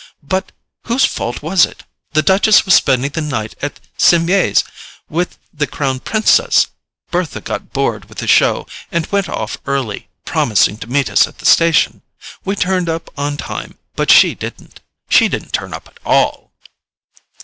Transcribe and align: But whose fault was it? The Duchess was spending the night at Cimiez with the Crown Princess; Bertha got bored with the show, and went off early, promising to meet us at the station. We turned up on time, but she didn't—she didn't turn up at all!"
But 0.23 0.51
whose 0.87 1.05
fault 1.05 1.43
was 1.43 1.63
it? 1.63 1.83
The 2.13 2.23
Duchess 2.23 2.65
was 2.65 2.73
spending 2.73 3.11
the 3.11 3.21
night 3.21 3.53
at 3.61 3.79
Cimiez 3.99 4.63
with 5.09 5.37
the 5.53 5.67
Crown 5.67 5.99
Princess; 5.99 6.65
Bertha 7.11 7.39
got 7.39 7.71
bored 7.71 8.05
with 8.05 8.17
the 8.17 8.25
show, 8.25 8.65
and 8.91 9.05
went 9.11 9.29
off 9.29 9.59
early, 9.67 10.09
promising 10.25 10.77
to 10.77 10.87
meet 10.89 11.07
us 11.11 11.27
at 11.27 11.37
the 11.37 11.45
station. 11.45 12.01
We 12.43 12.55
turned 12.55 12.89
up 12.89 13.11
on 13.15 13.37
time, 13.37 13.77
but 13.95 14.09
she 14.09 14.33
didn't—she 14.33 15.27
didn't 15.27 15.53
turn 15.53 15.71
up 15.71 15.87
at 15.87 15.99
all!" 16.03 16.51